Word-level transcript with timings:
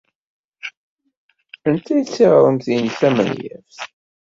Anta 1.67 1.91
ay 1.95 2.01
d 2.03 2.07
tiɣremt-nnek 2.09 2.93
tamenyaft? 3.01 3.79